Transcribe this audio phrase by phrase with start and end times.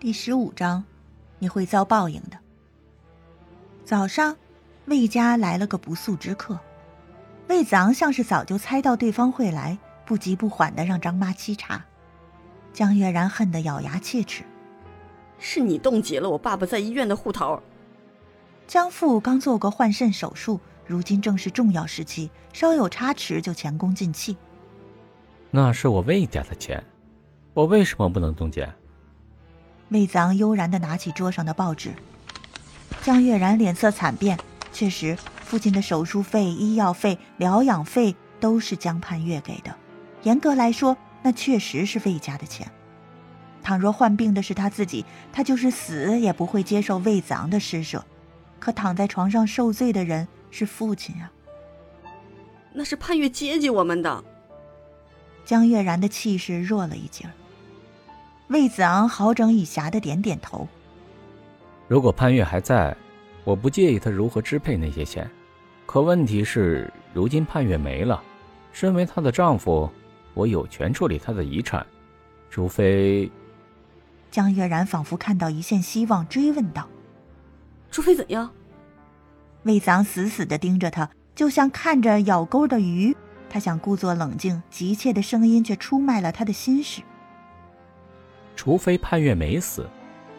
[0.00, 0.84] 第十五章，
[1.40, 2.38] 你会遭报应的。
[3.84, 4.36] 早上，
[4.84, 6.56] 魏家来了个不速之客。
[7.48, 9.76] 魏子昂像是早就猜到对方会来，
[10.06, 11.84] 不急不缓的让张妈沏茶。
[12.72, 14.44] 江月然恨得咬牙切齿
[15.40, 17.60] ：“是你冻结了我爸爸在医院的户头。”
[18.68, 24.36] 江父刚做过换肾手术，如今正是重要时期，稍有差池就前功尽弃。
[25.50, 26.80] 那是我魏家的钱，
[27.52, 28.72] 我为什么不能冻结？
[29.90, 31.94] 魏子昂悠然地拿起桌上的报纸，
[33.02, 34.38] 江月然脸色惨变。
[34.70, 39.74] 确实，父亲的手术费、医药费、疗养费都是江盼月给的。
[40.24, 42.70] 严格来说，那确实是魏家的钱。
[43.62, 48.04] 倘若患病的是他自己，他就是死也不会接受魏子昂的施舍。
[48.58, 51.30] 可躺在床上受罪的人是父亲啊。
[52.72, 54.22] 那是盼月接济我们的。
[55.44, 57.32] 江月然的气势弱了一截儿。
[58.48, 60.66] 魏子昂好整以暇的点点头。
[61.86, 62.96] 如果潘越还在，
[63.44, 65.28] 我不介意他如何支配那些钱。
[65.86, 68.22] 可问题是，如今潘越没了，
[68.72, 69.90] 身为她的丈夫，
[70.34, 71.86] 我有权处理她的遗产，
[72.50, 73.30] 除非……
[74.30, 76.86] 江月然仿佛看到一线希望，追问道
[77.90, 78.50] ：“除非怎样？”
[79.64, 83.16] 魏子昂死死的盯着他，就像看着咬钩的鱼。
[83.48, 87.00] 他想故作冷静，急切的声音却出卖了他的心事。
[88.58, 89.88] 除非潘越没死，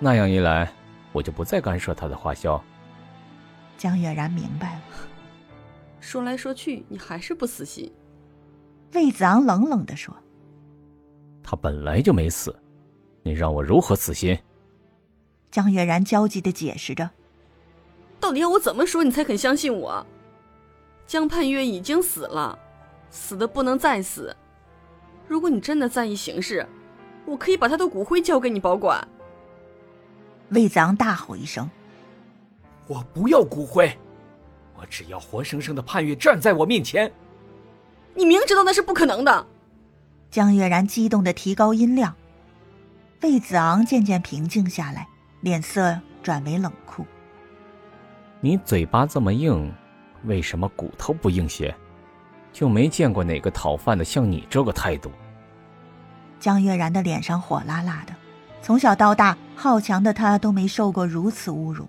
[0.00, 0.68] 那样一来，
[1.12, 2.60] 我就不再干涉他的花销。
[3.76, 4.82] 江月然明白了。
[6.00, 7.92] 说来说去，你还是不死心。
[8.92, 10.12] 魏子昂冷冷的说
[11.44, 12.52] ：“他本来就没死，
[13.22, 14.36] 你让我如何死心？”
[15.52, 17.08] 江月然焦急的解释着
[18.18, 20.04] ：“到底要我怎么说，你才肯相信我？
[21.06, 22.58] 江盼月已经死了，
[23.10, 24.36] 死的不能再死。
[25.28, 26.66] 如果你真的在意形势。”
[27.28, 29.06] 我可以把他的骨灰交给你保管。
[30.48, 31.68] 魏子昂大吼一声
[32.88, 33.94] ：“我不要骨灰，
[34.74, 37.12] 我只要活生生的盼月站在我面前。”
[38.16, 39.46] 你明知道那是不可能的。
[40.30, 42.14] 江月然激动的提高音量。
[43.20, 45.06] 魏子昂渐渐平静下来，
[45.42, 47.04] 脸色转为冷酷
[48.40, 49.70] ：“你嘴巴这么硬，
[50.24, 51.74] 为什么骨头不硬些？
[52.54, 55.12] 就没见过哪个讨饭的像你这个态度。”
[56.40, 58.14] 江月然的脸上火辣辣的，
[58.62, 61.88] 从小到大好强的他都没受过如此侮辱，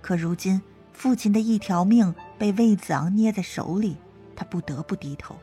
[0.00, 0.60] 可如今
[0.92, 3.96] 父亲的一条命被魏子昂捏在手里，
[4.36, 5.36] 他不得不低头。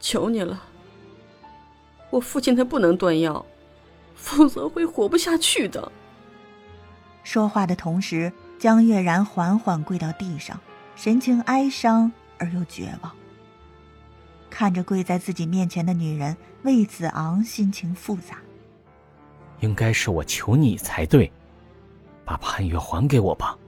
[0.00, 0.62] 求你了，
[2.10, 3.44] 我父亲他不能断药，
[4.14, 5.90] 否则会活不下去的。
[7.22, 10.60] 说话的同时，江月然缓缓跪到地上，
[10.94, 13.12] 神情哀伤而又绝望。
[14.54, 18.38] 看着跪在自己面前的女人，魏子昂心情复杂。
[19.58, 21.28] 应该是我求你才对，
[22.24, 23.58] 把潘月还给我吧。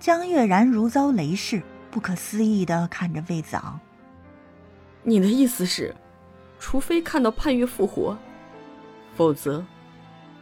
[0.00, 3.78] 江月然如遭雷噬，不可思议的看着魏子昂。
[5.02, 5.94] 你的意思是，
[6.58, 8.16] 除非看到潘月复活，
[9.14, 9.62] 否则，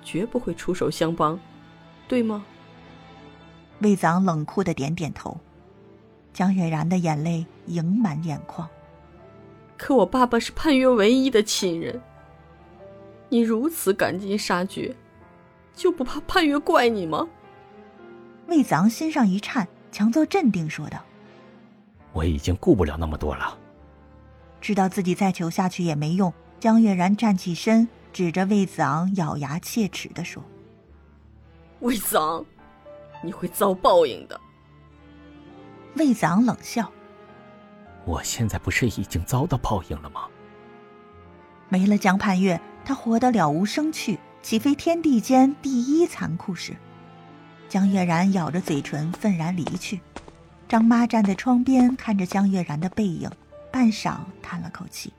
[0.05, 1.37] 绝不会出手相帮，
[2.07, 2.45] 对吗？
[3.81, 5.37] 魏子昂冷酷的点点头。
[6.33, 8.69] 江月然的眼泪盈满眼眶。
[9.83, 12.01] 可我爸爸是潘越唯一的亲人，
[13.29, 14.95] 你如此赶尽杀绝，
[15.75, 17.29] 就不怕潘越怪你吗？
[18.47, 20.99] 魏子昂心上一颤，强作镇定说道
[22.15, 23.59] ：“我已经顾不了那么多了。”
[24.63, 30.45] 知道自己再求下去也没用，江月然站起身，指着魏子昂，咬牙切齿的说
[31.83, 32.47] ：“魏子昂，
[33.21, 34.41] 你会遭报应的。”
[35.99, 36.89] 魏子昂冷笑。
[38.05, 40.23] 我现在不是已经遭到报应了吗？
[41.69, 46.77] 没了江盼月，他活得了无生趣，岂非天地间第一残酷事？
[47.69, 50.01] 江月然咬着嘴唇，愤然离去。
[50.69, 53.31] 张妈站在窗边，看着江月然的背影，
[53.71, 55.13] 半晌叹了口气。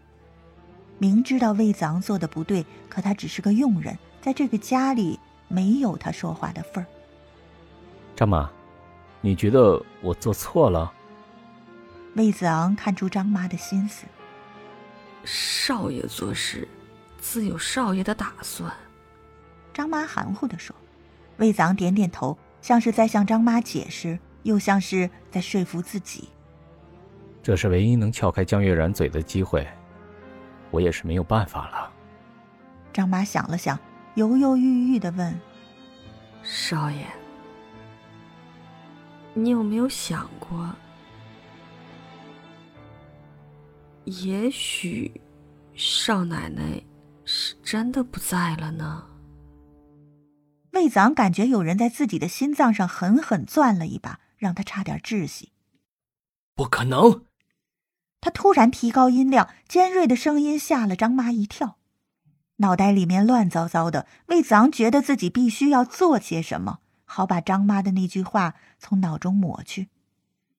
[1.00, 6.88] 明知道魏子昂做的不对，可他只是个佣人，在这个家里没有他说话的份儿。
[8.16, 8.50] 张妈，
[9.22, 10.92] 你觉得我做错了？
[12.16, 14.06] 魏子昂看出张妈的心思。
[15.24, 16.68] 少爷做事，
[17.20, 18.72] 自有少爷的打算。
[19.74, 20.76] 张妈含糊的说。
[21.38, 26.30] 魏子昂点点头，像是在向张妈解释，又像是在说服自己。
[27.42, 29.68] 这是唯一能撬开江月然嘴的机会，
[30.70, 31.92] 我也是没有办法了。
[32.94, 33.78] 张妈想了想，
[34.14, 35.42] 犹犹豫豫的问
[36.44, 37.08] ：“少爷，
[39.34, 40.70] 你有没有想过？”
[44.06, 45.22] 也许，
[45.74, 46.84] 少奶奶
[47.24, 49.08] 是真的不在了呢。
[50.72, 55.52] 魏子昂感觉有人在自己的心脏上狠狠攥了一把，让他差点窒息。
[56.56, 57.24] 不可能！
[58.20, 61.78] 他突然提高音量，尖锐的声音吓了张妈一跳，
[62.58, 64.08] 脑袋里面乱糟糟的。
[64.28, 69.90] 魏子昂觉得自己必须要做些什么，好把张妈的那句话从脑中抹去。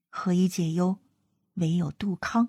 [0.08, 0.98] 何以解忧，
[1.54, 2.48] 唯有杜康。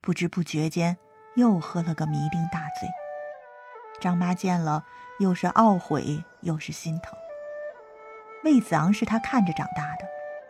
[0.00, 0.96] 不知不觉间，
[1.36, 2.88] 又喝了个酩酊大醉。
[4.00, 4.84] 张妈见了，
[5.18, 7.12] 又是懊悔，又是心疼。
[8.44, 10.04] 魏子昂是他看着长大的，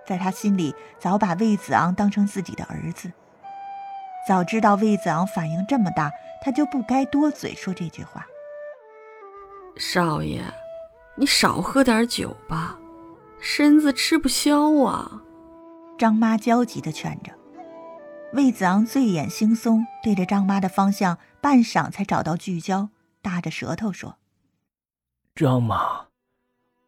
[0.07, 3.11] 在他心里早把魏子昂当成自己的儿子。
[4.27, 6.13] 早知道魏子昂反应这么大，
[6.43, 8.27] 他就不该多嘴说这句话。
[9.79, 10.43] 少爷，
[11.15, 12.79] 你少喝点酒吧，
[13.41, 15.23] 身子吃不消啊！
[15.97, 17.33] 张妈焦急地劝着。
[18.35, 22.91] 魏子昂醉眼惺忪，对着张妈的方向，半晌才找到聚焦，
[23.23, 24.19] 大着舌头说
[25.35, 26.09] ：“张妈，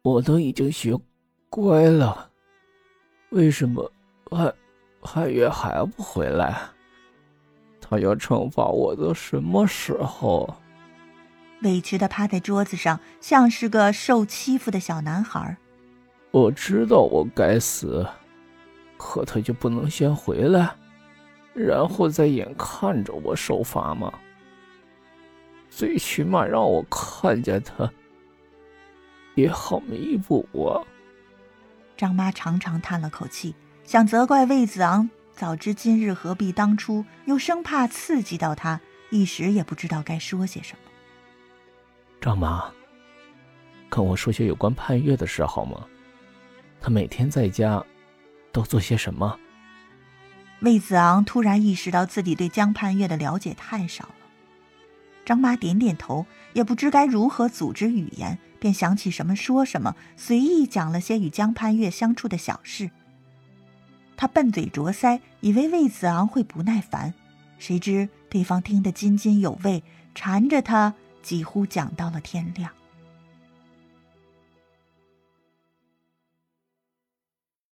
[0.03, 0.95] 我都已经学
[1.49, 2.29] 乖了，
[3.31, 3.91] 为什么
[4.29, 4.53] 汉
[5.01, 6.61] 汉月还不回来？
[7.81, 10.57] 他要惩罚我到什么时候？”
[11.63, 15.57] 委屈的趴在桌子上，像是个受欺负的小男孩。
[16.29, 18.07] 我知道我该死，
[18.95, 20.75] 可他就不能先回来？
[21.53, 24.11] 然后再眼看着我受罚吗？
[25.69, 27.91] 最起码让我看见他，
[29.35, 30.83] 也好弥补啊。
[31.95, 40.91] 张妈长长叹了口气，想责怪魏子昂，早知今日何必当初，又生怕刺激到他，一时也不知道该说些什么。
[42.19, 42.71] 张妈，
[43.89, 45.85] 跟我说些有关盼月的事好吗？
[46.79, 47.83] 他每天在家
[48.51, 49.37] 都做些什么？
[50.61, 54.15] 魏子昂突然意识到自己对江盼月的了解太少了。
[55.25, 62.89] 张妈点点头，也不知该如何组织语言，便想起什么说什么，随意讲了些与江盼月相处的小事。
[64.15, 67.13] 他笨嘴拙腮，以为魏子昂会不耐烦，
[67.57, 70.93] 谁知对方听得津津有味，缠着他
[71.23, 72.71] 几乎讲到了天亮。